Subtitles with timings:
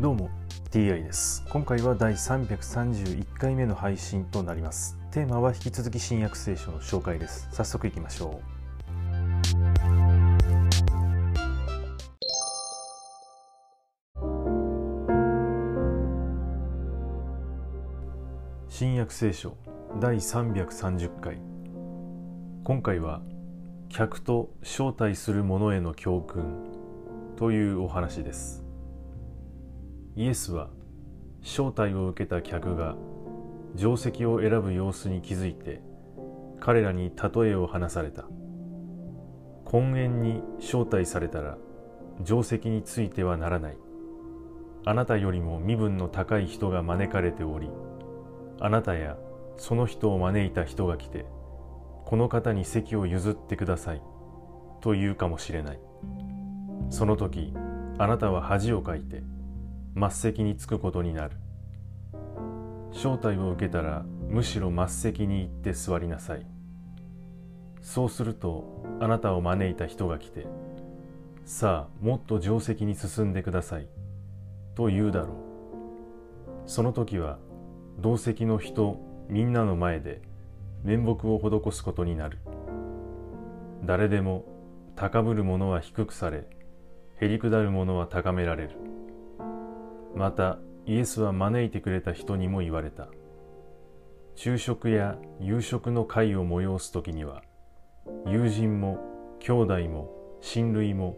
[0.00, 0.30] どうも
[0.70, 1.44] TI です。
[1.50, 4.98] 今回は第331回目の配信となります。
[5.10, 7.50] テーマは引き続き新約聖書の紹介です。
[7.52, 8.60] 早速いきましょう。
[18.70, 19.58] 新約聖書
[20.00, 21.42] 第330回。
[22.64, 23.20] 今回は
[23.90, 28.69] 客と招待する者への教訓というお話です。
[30.16, 30.70] イエスは
[31.42, 32.96] 招待を受けた客が
[33.76, 35.80] 定石を選ぶ様子に気づいて
[36.60, 38.24] 彼らに例えを話された。
[39.64, 41.56] 婚宴に招待されたら
[42.24, 43.76] 定石についてはならない。
[44.84, 47.68] あなたよりも身分の高い人が招かれており
[48.60, 49.16] あなたや
[49.58, 51.26] その人を招いた人が来て
[52.06, 54.02] この方に席を譲ってください
[54.80, 55.80] と言うかもしれない。
[56.88, 57.54] その時
[57.98, 59.22] あなたは恥をかいて
[59.94, 61.36] 末席に着くことになる。
[62.92, 66.46] 招待を受けたらむしろ末席に行って座りなさい。
[67.80, 70.46] そうするとあなたを招いた人が来て
[71.44, 73.88] さあもっと定石に進んでください
[74.74, 75.28] と言うだろう。
[76.66, 77.38] その時は
[77.98, 80.20] 同席の人みんなの前で
[80.84, 82.38] 面目を施すことになる。
[83.84, 84.44] 誰でも
[84.94, 86.46] 高ぶる者は低くされ
[87.20, 88.70] へりくだる者は高められる。
[90.14, 93.08] またイエスは招いてくれた人にも言われた。
[94.34, 97.42] 昼食や夕食の会を催す時には
[98.26, 98.98] 友人も
[99.38, 101.16] 兄弟も親類も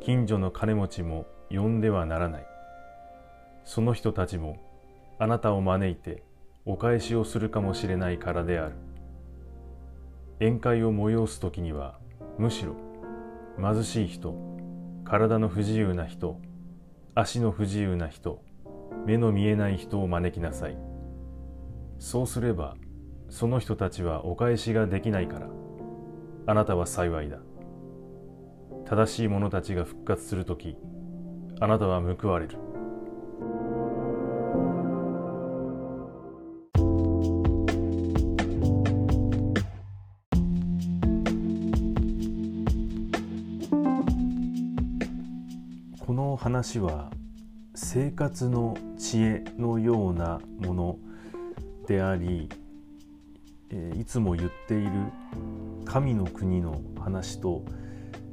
[0.00, 2.46] 近所の金持ちも呼んではならない。
[3.64, 4.56] その人たちも
[5.18, 6.22] あなたを招いて
[6.64, 8.74] お返しをするかもしれないからである。
[10.40, 11.98] 宴会を催す時には
[12.38, 12.76] むしろ
[13.60, 14.36] 貧しい人
[15.04, 16.40] 体の不自由な人
[17.20, 18.44] 足の不自由な人
[19.04, 20.78] 目の見えない人を招きなさい。
[21.98, 22.76] そうすれば
[23.28, 25.48] その人たちはお返しができないから。
[26.46, 27.38] あなたは幸いだ。
[28.86, 30.76] 正しい者たちが復活する時
[31.58, 32.56] あなたは報われる。
[46.08, 47.10] この話は
[47.74, 50.98] 生活の知恵のようなもの
[51.86, 52.48] であり
[53.94, 54.90] いつも言っている
[55.84, 57.62] 神の国の話と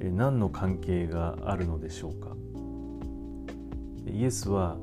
[0.00, 2.28] 何の関係があるのでしょうか。
[4.06, 4.78] イエスは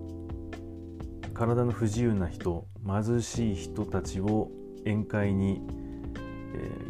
[1.34, 4.52] 体の不自由な人貧しい人たちを
[4.86, 5.60] 宴会に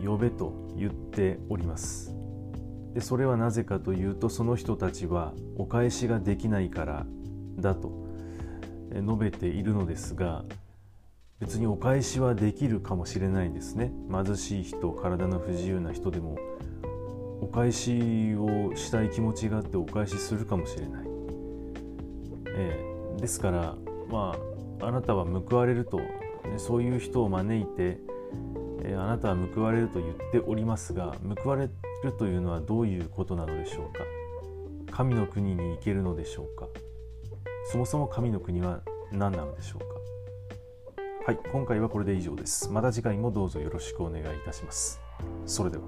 [0.06, 2.15] 呼べと言っております。
[2.96, 7.06] でそれはなぜかというとその人たちはお返しができないから
[7.58, 7.92] だと
[8.94, 10.46] 述べているのですが
[11.42, 13.92] 別にお返しはできるかもしれないですね。
[14.10, 16.38] 貧しい人体の不自由な人でも
[17.42, 21.06] お返しをしたい気持ちがあってお返しするかもしれない、
[22.56, 23.76] えー、ですから
[24.10, 24.38] ま
[24.80, 26.00] ああなたは報われると
[26.56, 28.00] そういう人を招いて、
[28.88, 31.70] え、あなたは報われると言っておりますが報われ
[32.04, 34.04] るというのはどういうことなのでしょうか？
[34.92, 36.68] 神の国に行けるのでしょうか？
[37.72, 38.82] そもそも神の国は
[39.12, 39.86] 何なのでしょうか？
[41.26, 42.72] はい今回はこれで以上です。
[42.72, 45.02] また次回もどうぞよろしくお願いいたします。
[45.46, 45.84] それでは。